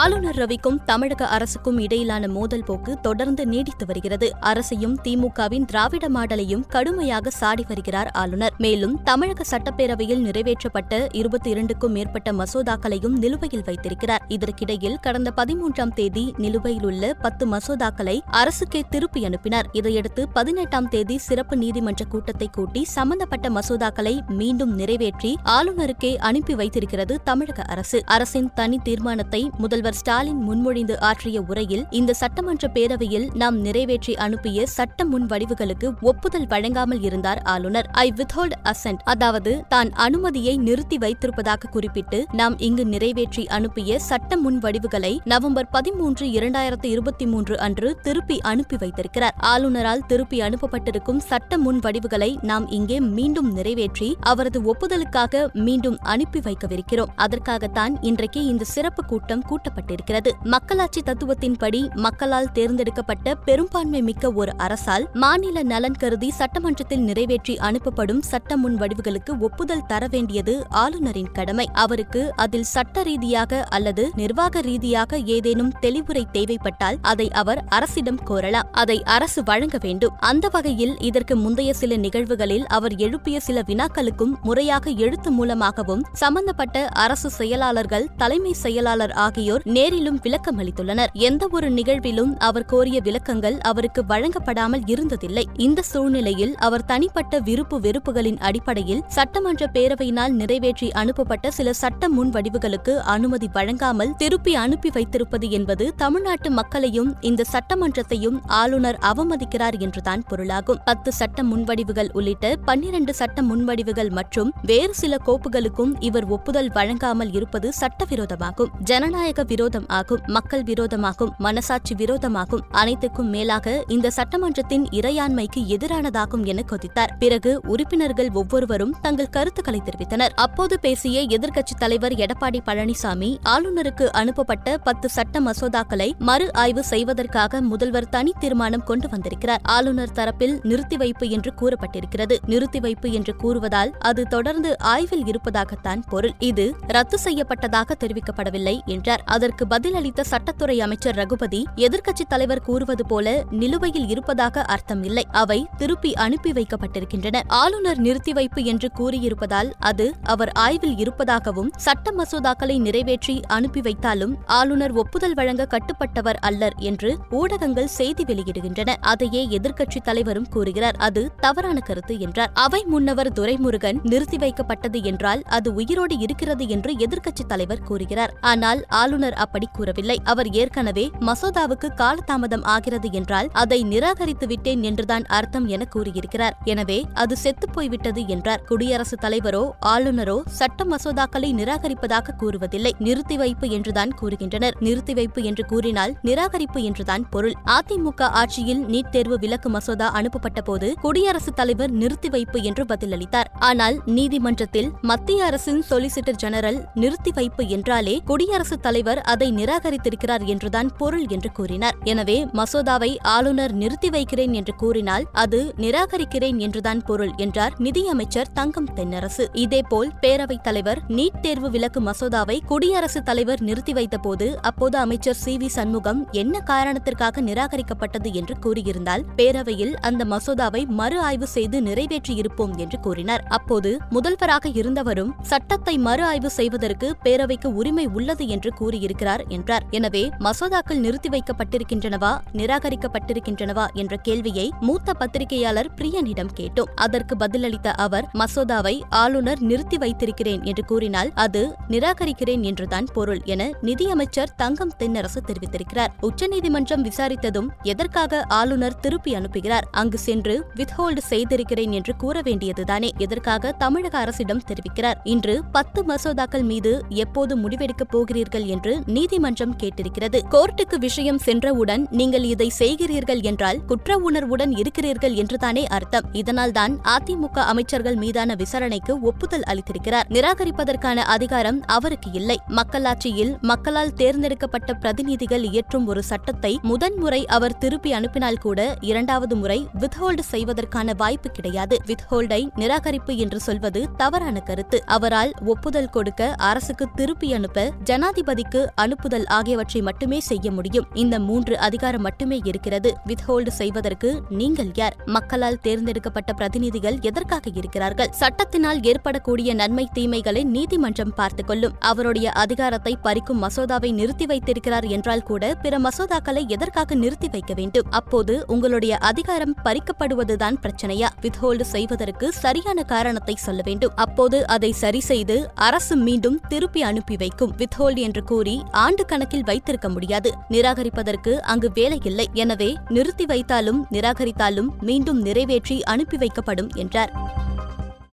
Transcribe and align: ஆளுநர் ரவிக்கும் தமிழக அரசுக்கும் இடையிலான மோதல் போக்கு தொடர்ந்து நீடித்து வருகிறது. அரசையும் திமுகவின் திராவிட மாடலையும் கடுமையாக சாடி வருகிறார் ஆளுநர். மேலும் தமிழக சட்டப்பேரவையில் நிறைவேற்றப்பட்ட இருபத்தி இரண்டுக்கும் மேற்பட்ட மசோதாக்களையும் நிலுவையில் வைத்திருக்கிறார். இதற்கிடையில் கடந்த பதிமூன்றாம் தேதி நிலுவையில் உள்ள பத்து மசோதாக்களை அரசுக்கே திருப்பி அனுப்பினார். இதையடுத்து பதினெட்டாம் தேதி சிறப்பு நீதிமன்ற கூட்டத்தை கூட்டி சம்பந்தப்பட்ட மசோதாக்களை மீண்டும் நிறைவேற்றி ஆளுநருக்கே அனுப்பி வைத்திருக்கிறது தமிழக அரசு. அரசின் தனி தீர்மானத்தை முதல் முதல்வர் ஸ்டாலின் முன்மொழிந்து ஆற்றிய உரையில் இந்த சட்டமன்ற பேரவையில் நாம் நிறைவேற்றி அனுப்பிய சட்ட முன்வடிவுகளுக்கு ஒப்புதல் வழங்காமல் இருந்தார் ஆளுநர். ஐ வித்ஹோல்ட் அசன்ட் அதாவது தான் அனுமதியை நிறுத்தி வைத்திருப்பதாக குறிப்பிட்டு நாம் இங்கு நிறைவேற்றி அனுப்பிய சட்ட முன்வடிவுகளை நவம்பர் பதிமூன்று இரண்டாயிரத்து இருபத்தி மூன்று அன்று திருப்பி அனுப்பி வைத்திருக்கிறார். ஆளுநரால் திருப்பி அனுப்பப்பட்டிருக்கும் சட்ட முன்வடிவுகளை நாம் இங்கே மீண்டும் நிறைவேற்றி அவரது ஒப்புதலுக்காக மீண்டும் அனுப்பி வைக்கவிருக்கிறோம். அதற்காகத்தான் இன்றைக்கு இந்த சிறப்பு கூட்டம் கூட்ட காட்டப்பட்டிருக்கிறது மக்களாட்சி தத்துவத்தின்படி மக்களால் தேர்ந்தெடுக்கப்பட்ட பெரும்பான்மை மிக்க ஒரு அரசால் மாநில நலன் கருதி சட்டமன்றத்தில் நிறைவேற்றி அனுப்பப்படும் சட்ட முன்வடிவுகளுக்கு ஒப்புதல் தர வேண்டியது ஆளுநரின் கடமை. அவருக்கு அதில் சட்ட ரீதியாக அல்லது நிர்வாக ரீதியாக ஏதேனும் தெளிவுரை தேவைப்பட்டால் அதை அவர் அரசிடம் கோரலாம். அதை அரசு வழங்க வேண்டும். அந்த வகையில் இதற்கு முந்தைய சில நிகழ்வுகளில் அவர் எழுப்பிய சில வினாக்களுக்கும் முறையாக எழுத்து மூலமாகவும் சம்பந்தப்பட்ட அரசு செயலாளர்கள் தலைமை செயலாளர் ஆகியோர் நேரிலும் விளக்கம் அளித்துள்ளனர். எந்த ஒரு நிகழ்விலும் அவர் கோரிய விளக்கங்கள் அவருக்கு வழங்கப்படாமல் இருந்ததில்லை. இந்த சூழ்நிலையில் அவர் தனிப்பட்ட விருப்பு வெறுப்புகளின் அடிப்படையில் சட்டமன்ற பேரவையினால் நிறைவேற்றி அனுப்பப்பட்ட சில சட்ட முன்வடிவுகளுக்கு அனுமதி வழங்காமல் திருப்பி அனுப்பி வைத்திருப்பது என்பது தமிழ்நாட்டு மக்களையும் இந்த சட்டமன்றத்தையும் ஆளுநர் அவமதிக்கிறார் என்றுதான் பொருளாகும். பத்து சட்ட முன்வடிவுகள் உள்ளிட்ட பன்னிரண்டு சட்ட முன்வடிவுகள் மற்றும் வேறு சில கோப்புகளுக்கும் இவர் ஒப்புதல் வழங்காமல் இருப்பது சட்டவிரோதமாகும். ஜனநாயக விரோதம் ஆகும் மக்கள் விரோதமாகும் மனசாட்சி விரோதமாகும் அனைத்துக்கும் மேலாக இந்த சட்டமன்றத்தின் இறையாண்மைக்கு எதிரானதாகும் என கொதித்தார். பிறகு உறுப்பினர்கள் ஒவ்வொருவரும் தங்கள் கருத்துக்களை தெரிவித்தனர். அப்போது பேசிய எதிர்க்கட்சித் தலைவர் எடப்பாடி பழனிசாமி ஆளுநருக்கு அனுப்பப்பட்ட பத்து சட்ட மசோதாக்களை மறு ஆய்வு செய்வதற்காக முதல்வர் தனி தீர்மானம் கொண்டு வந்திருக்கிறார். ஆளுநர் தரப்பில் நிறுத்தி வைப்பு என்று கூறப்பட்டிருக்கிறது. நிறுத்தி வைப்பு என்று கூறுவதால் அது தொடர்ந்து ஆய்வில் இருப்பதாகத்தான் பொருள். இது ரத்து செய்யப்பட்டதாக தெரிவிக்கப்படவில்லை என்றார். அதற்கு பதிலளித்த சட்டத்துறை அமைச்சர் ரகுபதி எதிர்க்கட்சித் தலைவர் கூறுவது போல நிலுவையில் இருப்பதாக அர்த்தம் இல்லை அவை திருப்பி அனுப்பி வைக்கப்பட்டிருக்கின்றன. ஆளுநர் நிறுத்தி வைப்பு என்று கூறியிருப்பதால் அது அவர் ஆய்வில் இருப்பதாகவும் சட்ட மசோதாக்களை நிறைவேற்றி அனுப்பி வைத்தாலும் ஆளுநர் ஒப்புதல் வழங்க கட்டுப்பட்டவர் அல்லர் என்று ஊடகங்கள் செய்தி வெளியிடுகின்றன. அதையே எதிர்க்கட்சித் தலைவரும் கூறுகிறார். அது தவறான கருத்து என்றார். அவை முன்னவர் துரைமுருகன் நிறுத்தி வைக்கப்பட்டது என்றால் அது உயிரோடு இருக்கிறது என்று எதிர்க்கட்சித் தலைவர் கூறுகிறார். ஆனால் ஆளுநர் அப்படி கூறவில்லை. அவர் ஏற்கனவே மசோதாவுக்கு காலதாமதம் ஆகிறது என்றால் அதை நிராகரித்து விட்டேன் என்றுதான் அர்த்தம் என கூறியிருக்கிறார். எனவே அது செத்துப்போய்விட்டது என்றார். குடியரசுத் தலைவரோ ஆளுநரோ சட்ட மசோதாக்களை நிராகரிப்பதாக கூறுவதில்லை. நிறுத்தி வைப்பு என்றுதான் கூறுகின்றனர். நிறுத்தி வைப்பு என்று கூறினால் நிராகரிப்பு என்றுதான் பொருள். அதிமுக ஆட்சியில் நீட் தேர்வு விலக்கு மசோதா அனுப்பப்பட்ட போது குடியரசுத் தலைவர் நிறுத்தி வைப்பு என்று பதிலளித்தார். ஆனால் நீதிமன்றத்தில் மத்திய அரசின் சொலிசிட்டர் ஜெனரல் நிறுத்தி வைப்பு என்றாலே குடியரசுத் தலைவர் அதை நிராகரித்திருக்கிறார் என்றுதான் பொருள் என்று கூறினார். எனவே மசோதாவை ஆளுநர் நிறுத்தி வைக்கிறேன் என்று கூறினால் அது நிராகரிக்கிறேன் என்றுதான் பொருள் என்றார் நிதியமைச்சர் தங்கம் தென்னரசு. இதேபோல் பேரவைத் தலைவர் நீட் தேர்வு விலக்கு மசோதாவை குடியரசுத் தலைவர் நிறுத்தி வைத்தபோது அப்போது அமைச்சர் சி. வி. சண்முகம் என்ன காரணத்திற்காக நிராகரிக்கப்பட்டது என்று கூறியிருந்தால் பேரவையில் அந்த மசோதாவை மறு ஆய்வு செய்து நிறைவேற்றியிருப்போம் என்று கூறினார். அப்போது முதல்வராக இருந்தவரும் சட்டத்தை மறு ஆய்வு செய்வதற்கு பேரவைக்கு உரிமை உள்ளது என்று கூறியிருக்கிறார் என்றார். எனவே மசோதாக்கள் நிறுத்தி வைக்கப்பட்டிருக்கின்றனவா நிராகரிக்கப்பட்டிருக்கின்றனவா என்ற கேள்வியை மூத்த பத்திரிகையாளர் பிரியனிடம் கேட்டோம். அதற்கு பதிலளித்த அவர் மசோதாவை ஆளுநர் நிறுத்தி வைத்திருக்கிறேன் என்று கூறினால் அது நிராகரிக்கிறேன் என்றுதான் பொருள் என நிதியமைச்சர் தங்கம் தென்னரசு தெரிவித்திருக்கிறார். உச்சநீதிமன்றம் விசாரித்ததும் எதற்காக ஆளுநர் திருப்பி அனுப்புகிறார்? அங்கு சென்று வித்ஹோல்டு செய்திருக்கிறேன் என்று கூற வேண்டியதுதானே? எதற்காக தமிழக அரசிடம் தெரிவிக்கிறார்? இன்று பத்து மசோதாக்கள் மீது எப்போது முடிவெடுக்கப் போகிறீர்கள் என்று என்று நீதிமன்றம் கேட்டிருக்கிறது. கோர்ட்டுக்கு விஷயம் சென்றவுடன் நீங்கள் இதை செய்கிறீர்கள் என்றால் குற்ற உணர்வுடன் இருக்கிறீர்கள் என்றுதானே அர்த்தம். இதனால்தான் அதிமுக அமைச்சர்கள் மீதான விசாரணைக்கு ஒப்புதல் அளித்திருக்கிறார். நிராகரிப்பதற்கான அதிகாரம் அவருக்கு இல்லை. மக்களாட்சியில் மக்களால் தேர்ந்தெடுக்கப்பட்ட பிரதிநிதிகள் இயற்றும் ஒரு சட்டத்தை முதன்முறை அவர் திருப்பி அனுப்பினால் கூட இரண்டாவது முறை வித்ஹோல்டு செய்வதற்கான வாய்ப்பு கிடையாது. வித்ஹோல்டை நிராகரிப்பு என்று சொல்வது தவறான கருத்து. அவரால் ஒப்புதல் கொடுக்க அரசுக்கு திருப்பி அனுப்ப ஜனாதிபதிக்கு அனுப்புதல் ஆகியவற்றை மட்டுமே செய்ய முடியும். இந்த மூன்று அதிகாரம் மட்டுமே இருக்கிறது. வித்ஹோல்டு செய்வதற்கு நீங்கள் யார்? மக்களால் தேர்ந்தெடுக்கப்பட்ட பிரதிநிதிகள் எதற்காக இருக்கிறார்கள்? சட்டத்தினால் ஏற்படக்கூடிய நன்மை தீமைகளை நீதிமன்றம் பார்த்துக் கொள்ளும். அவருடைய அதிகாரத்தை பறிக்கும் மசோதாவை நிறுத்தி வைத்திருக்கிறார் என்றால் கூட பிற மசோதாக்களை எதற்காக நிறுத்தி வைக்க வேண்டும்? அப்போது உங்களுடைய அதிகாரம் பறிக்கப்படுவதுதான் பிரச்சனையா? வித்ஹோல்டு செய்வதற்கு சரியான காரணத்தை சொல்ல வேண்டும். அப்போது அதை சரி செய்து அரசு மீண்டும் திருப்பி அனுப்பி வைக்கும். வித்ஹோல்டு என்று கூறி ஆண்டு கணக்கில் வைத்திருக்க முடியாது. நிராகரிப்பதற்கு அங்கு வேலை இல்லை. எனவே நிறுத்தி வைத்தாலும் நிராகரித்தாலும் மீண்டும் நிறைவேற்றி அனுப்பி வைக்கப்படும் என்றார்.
ஆளுநர் 0.00 0.36
ரவிக்கும் 0.36 0.76
தமிழக 0.84 1.26
அரசுக்கும் 1.26 1.78
இடையிலான 1.78 2.28
மோதல் 2.28 2.64
போக்கு 2.64 3.00
தொடர்ந்து 3.00 3.46
நீடித்து 3.46 3.86
வருகிறது. 3.86 4.32
அரசையும் 4.40 4.94
திமுகவின் 5.04 5.64
திராவிட 5.64 6.08
மாடலையும் 6.08 6.62
கடுமையாக 6.68 7.30
சாடி 7.30 7.64
வருகிறார் 7.68 8.10
ஆளுநர். 8.12 8.54
மேலும் 8.58 9.02
தமிழக 9.02 9.44
சட்டப்பேரவையில் 9.50 10.22
நிறைவேற்றப்பட்ட 10.22 11.08
இருபத்தி 11.12 11.50
இரண்டுக்கும் 11.50 11.92
மேற்பட்ட 11.92 12.32
மசோதாக்களையும் 12.32 13.18
நிலுவையில் 13.18 13.62
வைத்திருக்கிறார். 13.64 14.24
இதற்கிடையில் 14.28 14.96
கடந்த 15.00 15.32
பதிமூன்றாம் 15.36 15.92
தேதி 15.94 16.34
நிலுவையில் 16.36 16.84
உள்ள 16.84 17.12
பத்து 17.14 17.46
மசோதாக்களை 17.46 18.20
அரசுக்கே 18.32 18.82
திருப்பி 18.90 19.24
அனுப்பினார். 19.24 19.68
இதையடுத்து 19.72 20.28
பதினெட்டாம் 20.28 20.88
தேதி 20.88 21.18
சிறப்பு 21.18 21.56
நீதிமன்ற 21.56 22.04
கூட்டத்தை 22.04 22.50
கூட்டி 22.52 22.84
சம்பந்தப்பட்ட 22.84 23.50
மசோதாக்களை 23.50 24.28
மீண்டும் 24.28 24.74
நிறைவேற்றி 24.74 25.36
ஆளுநருக்கே 25.44 26.16
அனுப்பி 26.16 26.54
வைத்திருக்கிறது 26.54 27.22
தமிழக 27.22 27.62
அரசு. 27.62 28.02
அரசின் 28.06 28.52
தனி 28.54 28.78
தீர்மானத்தை 28.78 29.50
முதல் 29.58 29.80
முதல்வர் 29.82 30.00
ஸ்டாலின் 30.00 30.42
முன்மொழிந்து 30.48 30.94
ஆற்றிய 31.06 31.38
உரையில் 31.50 31.82
இந்த 31.98 32.12
சட்டமன்ற 32.18 32.66
பேரவையில் 32.74 33.24
நாம் 33.40 33.56
நிறைவேற்றி 33.64 34.12
அனுப்பிய 34.24 34.66
சட்ட 34.74 35.06
முன்வடிவுகளுக்கு 35.12 35.88
ஒப்புதல் 36.10 36.46
வழங்காமல் 36.52 37.02
இருந்தார் 37.08 37.40
ஆளுநர். 37.52 37.86
ஐ 38.02 38.04
வித்ஹோல்ட் 38.18 38.54
அசன்ட் 38.72 39.02
அதாவது 39.12 39.52
தான் 39.68 39.88
அனுமதியை 40.06 40.54
நிறுத்தி 40.66 40.98
வைத்திருப்பதாக 41.04 41.70
குறிப்பிட்டு 41.76 42.20
நாம் 42.40 42.56
இங்கு 42.66 42.84
நிறைவேற்றி 42.92 43.44
அனுப்பிய 43.56 43.98
சட்ட 44.08 44.38
முன்வடிவுகளை 44.44 45.12
நவம்பர் 45.32 45.68
பதிமூன்று 45.70 46.28
இரண்டாயிரத்து 46.36 46.88
இருபத்தி 46.94 47.26
மூன்று 47.26 47.56
அன்று 47.66 47.90
திருப்பி 48.02 48.36
அனுப்பி 48.52 48.78
வைத்திருக்கிறார். 48.84 49.34
ஆளுநரால் 49.52 50.06
திருப்பி 50.06 50.40
அனுப்பப்பட்டிருக்கும் 50.42 51.20
சட்ட 51.30 51.60
முன்வடிவுகளை 51.66 52.30
நாம் 52.52 52.68
இங்கே 52.78 53.00
மீண்டும் 53.18 53.50
நிறைவேற்றி 53.58 54.10
அவரது 54.34 54.60
ஒப்புதலுக்காக 54.74 55.44
மீண்டும் 55.66 55.98
அனுப்பி 56.14 56.42
வைக்கவிருக்கிறோம். 56.48 57.12
அதற்காகத்தான் 57.26 58.02
இன்றைக்கு 58.02 58.42
இந்த 58.54 58.70
சிறப்பு 58.76 59.04
கூட்டம் 59.12 59.46
கூட்ட 59.50 59.70
காட்டப்பட்டிருக்கிறது 59.72 60.30
மக்களாட்சி 60.44 61.00
தத்துவத்தின்படி 61.06 61.80
மக்களால் 61.96 62.50
தேர்ந்தெடுக்கப்பட்ட 62.52 63.34
பெரும்பான்மை 63.34 64.00
மிக்க 64.02 64.32
ஒரு 64.32 64.52
அரசால் 64.56 65.04
மாநில 65.14 65.62
நலன் 65.62 65.98
கருதி 65.98 66.30
சட்டமன்றத்தில் 66.30 67.00
நிறைவேற்றி 67.00 67.54
அனுப்பப்படும் 67.56 68.22
சட்ட 68.22 68.56
முன்வடிவுகளுக்கு 68.56 69.32
ஒப்புதல் 69.38 69.86
தர 69.86 70.06
வேண்டியது 70.06 70.54
ஆளுநரின் 70.82 71.32
கடமை. 71.32 71.66
அவருக்கு 71.72 72.22
அதில் 72.36 72.68
சட்ட 72.74 73.02
ரீதியாக 73.02 73.62
அல்லது 73.68 74.04
நிர்வாக 74.14 74.60
ரீதியாக 74.60 75.18
ஏதேனும் 75.36 75.72
தெளிவுரை 75.80 76.24
தேவைப்பட்டால் 76.32 76.98
அதை 77.02 77.28
அவர் 77.30 77.64
அரசிடம் 77.68 78.20
கோரலாம். 78.30 78.70
அதை 78.72 78.98
அரசு 79.16 79.42
வழங்க 79.42 79.78
வேண்டும். 79.80 80.16
அந்த 80.20 80.48
வகையில் 80.48 80.94
இதற்கு 81.00 81.36
முந்தைய 81.36 81.72
சில 81.72 81.96
நிகழ்வுகளில் 81.96 82.66
அவர் 82.66 82.96
எழுப்பிய 82.96 83.40
சில 83.40 83.60
வினாக்களுக்கும் 83.66 84.34
முறையாக 84.42 84.90
எழுத்து 84.90 85.30
மூலமாகவும் 85.30 86.04
சம்பந்தப்பட்ட 86.12 86.86
அரசு 87.04 87.30
செயலாளர்கள் 87.30 88.08
தலைமை 88.16 88.52
செயலாளர் 88.52 89.12
ஆகியோர் 89.26 89.61
நேரிலும் 89.64 90.18
விளக்கம் 90.22 90.58
அளித்துள்ளனர். 90.58 91.10
எந்த 91.12 91.48
ஒரு 91.50 91.70
நிகழ்விலும் 91.70 92.32
அவர் 92.38 92.64
கோரிய 92.64 93.00
விளக்கங்கள் 93.00 93.58
அவருக்கு 93.60 94.04
வழங்கப்படாமல் 94.08 94.84
இருந்ததில்லை. 94.86 95.44
இந்த 95.56 95.82
சூழ்நிலையில் 95.82 96.54
அவர் 96.56 96.84
தனிப்பட்ட 96.84 97.38
விருப்பு 97.38 97.80
வெறுப்புகளின் 97.80 98.38
அடிப்படையில் 98.38 99.02
சட்டமன்ற 99.06 99.66
பேரவையினால் 99.66 100.32
நிறைவேற்றி 100.32 100.90
அனுப்பப்பட்ட 100.92 101.50
சில 101.50 101.72
சட்ட 101.72 102.08
முன்வடிவுகளுக்கு 102.08 102.96
அனுமதி 102.96 103.48
வழங்காமல் 103.52 104.14
திருப்பி 104.16 104.54
அனுப்பி 104.54 104.90
வைத்திருப்பது 104.94 105.50
என்பது 105.50 105.92
தமிழ்நாட்டு 105.96 106.50
மக்களையும் 106.50 107.16
இந்த 107.20 107.44
சட்டமன்றத்தையும் 107.52 108.38
ஆளுநர் 108.46 108.98
அவமதிக்கிறார் 109.02 109.78
என்றுதான் 109.78 110.24
பொருளாகும். 110.28 110.80
பத்து 110.84 111.12
சட்ட 111.12 111.42
முன்வடிவுகள் 111.42 112.10
உள்ளிட்ட 112.12 112.56
பன்னிரண்டு 112.64 113.14
சட்ட 113.14 113.42
முன்வடிவுகள் 113.42 114.10
மற்றும் 114.10 114.52
வேறு 114.62 114.94
சில 114.94 115.16
கோப்புகளுக்கும் 115.26 115.92
இவர் 116.00 116.24
ஒப்புதல் 116.24 116.70
வழங்காமல் 116.72 117.32
இருப்பது 117.32 117.72
சட்டவிரோதமாகும். 117.80 118.70
ஜனநாயக 118.84 119.44
விரோதம் 119.52 119.88
ஆகும் 119.88 120.20
மக்கள் 120.26 120.62
விரோதமாகும் 120.62 121.32
மனசாட்சி 121.38 121.94
விரோதமாகும் 121.94 122.64
அனைத்துக்கும் 122.70 123.28
மேலாக 123.28 123.84
இந்த 123.88 124.10
சட்டமன்றத்தின் 124.16 124.84
இறையாண்மைக்கு 124.92 125.60
எதிரானதாகும் 125.74 126.44
என 126.44 126.62
கொதித்தார். 126.66 127.12
பிறகு 127.18 127.60
உறுப்பினர்கள் 127.66 128.30
ஒவ்வொருவரும் 128.32 128.94
தங்கள் 129.00 129.32
கருத்துக்களை 129.36 129.80
தெரிவித்தனர். 129.84 130.34
அப்போது 130.36 130.80
பேசிய 130.80 131.22
எதிர்க்கட்சித் 131.26 131.78
தலைவர் 131.78 132.12
எடப்பாடி 132.12 132.60
பழனிசாமி 132.66 133.30
ஆளுநருக்கு 133.48 134.06
அனுப்பப்பட்ட 134.20 134.78
பத்து 134.78 135.08
சட்ட 135.08 135.40
மசோதாக்களை 135.40 136.08
மறு 136.18 136.46
ஆய்வு 136.52 136.84
செய்வதற்காக 136.84 137.60
முதல்வர் 137.60 138.08
தனி 138.08 138.32
தீர்மானம் 138.40 138.84
கொண்டு 138.84 139.08
வந்திருக்கிறார். 139.08 139.60
ஆளுநர் 139.76 140.14
தரப்பில் 140.14 140.56
நிறுத்தி 140.62 140.96
வைப்பு 140.96 141.28
என்று 141.28 141.52
கூறப்பட்டிருக்கிறது. 141.60 142.36
நிறுத்தி 142.46 142.80
வைப்பு 142.80 143.12
என்று 143.12 143.34
கூறுவதால் 143.42 143.92
அது 144.00 144.22
தொடர்ந்து 144.24 144.70
ஆய்வில் 144.94 145.26
இருப்பதாகத்தான் 145.26 146.02
பொருள். 146.08 146.34
இது 146.38 146.66
ரத்து 146.86 147.18
செய்யப்பட்டதாக 147.24 147.90
தெரிவிக்கப்படவில்லை 148.04 148.76
என்றார். 148.84 149.22
அதற்கு 149.42 149.66
பதிலளித்த 149.70 150.22
சட்டத்துறை 150.30 150.74
அமைச்சர் 150.78 151.14
ரகுபதி 151.14 151.66
எதிர்க்கட்சித் 151.76 152.28
தலைவர் 152.28 152.60
கூறுவது 152.60 153.06
போல 153.06 153.44
நிலுவையில் 153.50 154.08
இருப்பதாக 154.08 154.62
அர்த்தம் 154.62 155.02
இல்லை 155.02 155.24
அவை 155.30 155.66
திருப்பி 155.76 156.14
அனுப்பி 156.14 156.50
வைக்கப்பட்டிருக்கின்றன. 156.52 157.40
ஆளுநர் 157.46 157.98
நிறுத்தி 157.98 158.32
வைப்பு 158.32 158.64
என்று 158.64 158.88
கூறியிருப்பதால் 158.98 159.70
அது 159.78 160.12
அவர் 160.22 160.50
ஆய்வில் 160.50 160.96
இருப்பதாகவும் 160.96 161.70
சட்ட 161.76 162.10
மசோதாக்களை 162.10 162.80
நிறைவேற்றி 162.80 163.40
அனுப்பி 163.48 163.80
வைத்தாலும் 163.80 164.34
ஆளுநர் 164.46 164.92
ஒப்புதல் 164.92 165.34
வழங்க 165.34 165.66
கட்டுப்பட்டவர் 165.70 166.38
அல்லர் 166.40 166.76
என்று 166.78 167.16
ஊடகங்கள் 167.30 167.86
செய்தி 167.86 168.24
வெளியிடுகின்றன. 168.24 168.90
அதையே 169.00 169.46
எதிர்க்கட்சித் 169.46 170.06
தலைவரும் 170.10 170.48
கூறுகிறார். 170.48 170.94
அது 170.98 171.30
தவறான 171.40 171.80
கருத்து 171.80 172.20
என்றார். 172.20 172.50
அவை 172.54 172.84
முன்னவர் 172.84 173.32
துரைமுருகன் 173.32 174.00
நிறுத்தி 174.02 174.36
வைக்கப்பட்டது 174.36 175.02
என்றால் 175.02 175.42
அது 175.42 175.74
உயிரோடு 175.74 176.18
இருக்கிறது 176.18 176.68
என்று 176.68 176.94
எதிர்க்கட்சித் 176.94 177.50
தலைவர் 177.52 177.82
கூறுகிறார். 177.82 178.34
ஆனால் 178.40 178.84
ஆளுநர் 178.88 179.30
அப்படி 179.34 179.68
கூறவில்லை. 179.72 180.18
அவர் 180.24 180.50
ஏற்கனவே 180.50 181.10
மசோதாவுக்கு 181.20 181.88
காலதாமதம் 181.96 182.64
ஆகிறது 182.64 183.08
என்றால் 183.12 183.48
அதை 183.52 183.84
நிராகரித்து 183.84 184.46
விட்டேன் 184.46 184.82
என்றுதான் 184.82 185.24
அர்த்தம் 185.24 185.66
என 185.66 185.84
கூறியிருக்கிறார். 185.84 186.56
எனவே 186.64 187.04
அது 187.14 187.36
செத்துப்போய்விட்டது 187.42 188.26
என்றார். 188.26 188.62
குடியரசுத் 188.62 189.24
தலைவரோ 189.24 189.70
ஆளுநரோ 189.86 190.42
சட்ட 190.46 190.84
மசோதாக்களை 190.84 191.50
நிராகரிப்பதாக 191.52 192.36
கூறுவதில்லை. 192.38 192.92
நிறுத்தி 192.98 193.36
வைப்பு 193.36 193.70
என்றுதான் 193.70 194.12
கூறுகின்றனர். 194.20 194.76
நிறுத்தி 194.80 195.14
வைப்பு 195.14 195.42
என்று 195.42 195.66
கூறினால் 195.66 196.16
நிராகரிப்பு 196.22 196.82
என்றுதான் 196.82 197.28
பொருள். 197.28 197.54
அதிமுக 197.66 198.22
ஆட்சியில் 198.22 198.84
நீட் 198.86 199.08
தேர்வு 199.08 199.38
விலக்கு 199.38 199.68
மசோதா 199.68 200.08
அனுப்பப்பட்ட 200.10 200.60
போது 200.60 200.94
குடியரசுத் 201.00 201.56
தலைவர் 201.56 201.90
நிறுத்தி 201.90 202.28
வைப்பு 202.28 202.62
என்று 202.62 202.84
பதிலளித்தார். 202.84 203.50
ஆனால் 203.58 204.02
நீதிமன்றத்தில் 204.06 204.90
மத்திய 205.00 205.44
அரசின் 205.44 205.82
சொலிசிட்டர் 205.90 206.36
ஜெனரல் 206.36 206.86
நிறுத்தி 206.94 207.30
வைப்பு 207.34 207.68
என்றாலே 207.68 208.22
குடியரசுத் 208.24 208.82
தலைவர் 208.82 209.21
அதை 209.24 209.52
நிராகரித்திருக்கிறார் 209.52 210.44
என்றுதான் 210.44 210.90
பொருள் 210.96 211.26
என்று 211.28 211.52
கூறினார். 211.52 211.96
எனவே 212.04 212.44
மசோதாவை 212.44 213.16
ஆளுநர் 213.22 213.72
நிறுத்தி 213.72 214.10
வைக்கிறேன் 214.10 214.52
என்று 214.52 214.74
கூறினால் 214.74 215.24
அது 215.32 215.74
நிராகரிக்கிறேன் 215.76 216.58
என்றுதான் 216.58 217.02
பொருள் 217.02 217.32
என்றார் 217.36 217.74
நிதியமைச்சர் 217.78 218.52
தங்கம் 218.52 218.90
தென்னரசு. 218.94 219.46
இதேபோல் 219.52 220.10
பேரவைத் 220.20 220.60
தலைவர் 220.60 221.00
நீட் 221.08 221.40
தேர்வு 221.40 221.70
விலக்கு 221.70 222.00
மசோதாவை 222.00 222.58
குடியரசுத் 222.66 223.24
தலைவர் 223.24 223.62
நிறுத்தி 223.62 223.92
வைத்தபோது 223.92 224.54
அப்போது 224.60 224.98
அமைச்சர் 224.98 225.34
சி. 225.34 225.56
வி. 225.56 225.66
சண்முகம் 225.66 226.28
என்ன 226.30 226.60
காரணத்திற்காக 226.60 227.40
நிராகரிக்கப்பட்டது 227.40 228.32
என்று 228.32 228.54
கூறியிருந்தால் 228.64 229.24
பேரவையில் 229.36 229.92
அந்த 229.92 230.24
மசோதாவை 230.24 230.86
மறு 230.86 231.20
ஆய்வு 231.20 231.46
செய்து 231.46 231.80
நிறைவேற்றியிருப்போம் 231.80 232.76
என்று 232.76 233.00
கூறினார். 233.00 233.44
அப்போது 233.48 233.98
முதல்வராக 234.10 234.68
இருந்தவரும் 234.68 235.32
சட்டத்தை 235.42 235.98
மறு 235.98 236.24
ஆய்வு 236.24 236.50
செய்வதற்கு 236.50 237.16
பேரவைக்கு 237.24 237.66
உரிமை 237.66 238.06
உள்ளது 238.06 238.48
என்று 238.48 238.72
கூறியிருக்கிறார் 239.02 239.42
என்றார். 239.48 239.84
எனவே 239.90 240.22
மசோதாக்கள் 240.46 241.02
நிறுத்தி 241.04 241.28
வைக்கப்பட்டிருக்கின்றனவா 241.28 242.32
நிராகரிக்கப்பட்டிருக்கின்றனவா 242.52 243.86
என்ற 243.94 244.16
கேள்வியை 244.16 244.66
மூத்த 244.80 245.12
பத்திரிகையாளர் 245.12 245.90
பிரியனிடம் 245.98 246.52
கேட்டோம். 246.58 246.90
அதற்கு 246.94 247.34
பதிலளித்த 247.36 247.88
அவர் 248.04 248.26
மசோதாவை 248.40 248.94
ஆளுநர் 249.22 249.60
நிறுத்தி 249.60 249.96
வைத்திருக்கிறேன் 249.96 250.62
என்று 250.62 250.84
கூறினால் 250.84 251.30
அது 251.34 251.62
நிராகரிக்கிறேன் 251.88 252.62
என்றுதான் 252.62 253.08
பொருள் 253.12 253.42
என 253.44 253.62
நிதியமைச்சர் 253.80 254.54
தங்கம் 254.56 254.94
தென்னரசு 254.98 255.40
தெரிவித்திருக்கிறார். 255.48 256.12
உச்சநீதிமன்றம் 256.20 257.04
விசாரித்ததும் 257.04 257.68
எதற்காக 257.82 258.42
ஆளுநர் 258.60 258.98
திருப்பி 259.00 259.34
அனுப்புகிறார்? 259.34 259.88
அங்கு 259.90 260.18
சென்று 260.18 260.54
வித்ஹோல்டு 260.76 261.22
செய்திருக்கிறேன் 261.32 261.92
என்று 261.92 262.12
கூற 262.16 262.40
வேண்டியதுதானே? 262.40 263.10
எதற்காக 263.16 263.72
தமிழக 263.72 264.18
அரசிடம் 264.18 264.64
தெரிவிக்கிறார்? 264.70 265.20
இன்று 265.24 265.56
பத்து 265.72 266.00
மசோதாக்கள் 266.02 266.66
மீது 266.72 266.92
எப்போது 267.08 267.52
முடிவெடுக்கப் 267.56 268.10
போகிறீர்கள் 268.10 268.66
என்று 268.74 268.91
என்று 268.92 269.12
நீதிமன்றம் 269.12 269.76
கேட்டிருக்கிறது. 269.76 270.38
கோர்ட்டுக்கு 270.50 270.96
விஷயம் 270.98 271.38
சென்றவுடன் 271.38 272.06
நீங்கள் 272.10 272.42
இதை 272.42 272.72
செய்கிறீர்கள் 272.78 273.42
என்றால் 273.42 273.84
குற்ற 273.84 274.16
உணர்வுடன் 274.16 274.70
இருக்கிறீர்கள் 274.70 275.34
என்றுதானே 275.34 275.86
அர்த்தம். 275.86 276.26
இதனால்தான் 276.32 276.98
அதிமுக 277.14 277.58
அமைச்சர்கள் 277.72 278.14
மீதான 278.14 278.54
விசாரணைக்கு 278.54 279.20
ஒப்புதல் 279.20 279.66
அளித்திருக்கிறார். 279.70 280.28
நிராகரிப்பதற்கான 280.28 281.16
அதிகாரம் 281.16 281.80
அவருக்கு 281.86 282.30
இல்லை. 282.32 282.58
மக்களாட்சியில் 282.66 283.56
மக்களால் 283.60 284.14
தேர்ந்தெடுக்கப்பட்ட 284.14 284.92
பிரதிநிதிகள் 284.94 285.62
இயற்றும் 285.62 286.06
ஒரு 286.06 286.22
சட்டத்தை 286.22 286.78
முதன்முறை 286.82 287.46
அவர் 287.46 287.78
திருப்பி 287.78 288.12
அனுப்பினால் 288.12 288.58
கூட 288.58 288.96
இரண்டாவது 289.00 289.56
முறை 289.56 289.86
வித்ஹோல்டு 290.00 290.44
செய்வதற்கான 290.50 291.14
வாய்ப்பு 291.16 291.50
கிடையாது. 291.50 291.98
வித்ஹோல்டை 292.06 292.68
நிராகரிப்பு 292.74 293.36
என்று 293.36 293.60
சொல்வது 293.60 294.08
தவறான 294.16 294.60
கருத்து. 294.60 295.02
அவரால் 295.06 295.52
ஒப்புதல் 295.64 296.10
கொடுக்க 296.10 296.54
அரசுக்கு 296.56 297.08
திருப்பி 297.14 297.54
அனுப்ப 297.54 297.90
ஜனாதிபதிக்கு 298.04 298.81
அனுப்புதல் 298.94 299.46
ஆகியவற்றை 299.46 300.02
மட்டுமே 300.02 300.40
செய்ய 300.40 300.70
முடியும். 300.70 301.06
இந்த 301.14 301.38
மூன்று 301.38 301.78
அதிகாரம் 301.78 302.20
மட்டுமே 302.20 302.60
இருக்கிறது. 302.64 303.10
வித்ஹோல்டு 303.26 303.72
செய்வதற்கு 303.80 304.42
நீங்கள் 304.48 304.90
யார்? 304.94 305.16
மக்களால் 305.26 305.80
தேர்ந்தெடுக்கப்பட்ட 305.80 306.52
பிரதிநிதிகள் 306.52 307.18
எதற்காக 307.20 307.70
இருக்கிறார்கள்? 307.74 308.30
சட்டத்தினால் 308.30 309.02
ஏற்படக்கூடிய 309.02 309.74
நன்மை 309.74 310.08
தீமைகளை 310.12 310.64
நீதிமன்றம் 310.64 311.34
பார்த்துக் 311.34 311.66
கொள்ளும். 311.66 311.96
அவருடைய 311.98 312.50
அதிகாரத்தை 312.50 313.18
பறிக்கும் 313.22 313.62
மசோதாவை 313.62 314.12
நிறுத்தி 314.12 314.46
வைத்திருக்கிறார் 314.46 315.04
என்றால் 315.04 315.42
கூட 315.42 315.74
பிற 315.74 315.98
மசோதாக்களை 315.98 316.62
எதற்காக 316.68 317.14
நிறுத்தி 317.14 317.48
வைக்க 317.48 317.72
வேண்டும்? 317.74 318.08
அப்போது 318.10 318.64
உங்களுடைய 318.66 319.16
அதிகாரம் 319.16 319.74
பறிக்கப்படுவதுதான் 319.84 320.78
பிரச்சனையா? 320.82 321.28
வித்ஹோல்டு 321.42 321.80
செய்வதற்கு 321.80 322.52
சரியான 322.52 323.02
காரணத்தை 323.02 323.54
சொல்ல 323.54 323.80
வேண்டும். 323.84 324.12
அப்போது 324.16 324.66
அதை 324.66 324.92
சரி 324.92 325.20
செய்து 325.20 325.56
அரசு 325.74 326.16
மீண்டும் 326.16 326.60
திருப்பி 326.68 327.02
அனுப்பி 327.02 327.36
வைக்கும். 327.36 327.74
வித்ஹோல்டு 327.78 328.20
என்று 328.20 328.42
கூறி 328.44 328.71
ஆண்டு 328.90 329.24
கணக்கில் 329.24 329.64
வைத்திருக்க 329.64 330.08
முடியாது. 330.08 330.52
நிராகரிப்பதற்கு 330.70 331.54
அங்கு 331.72 331.90
வேலை 331.94 332.20
இல்லை. 332.24 332.46
எனவே 332.52 332.90
நிறுத்தி 333.08 333.44
வைத்தாலும் 333.44 334.00
நிராகரித்தாலும் 334.10 334.90
மீண்டும் 335.00 335.40
நிறைவேற்றி 335.40 336.02
அனுப்பி 336.02 336.36
வைக்கப்படும் 336.36 336.90
என்றார். 336.94 337.34